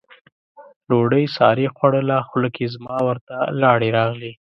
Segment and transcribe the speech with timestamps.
[0.89, 4.31] ډوډۍ سارې خوړله، خوله کې زما ورته لاړې راغلې.